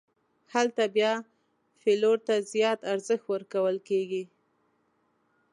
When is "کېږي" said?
3.89-4.23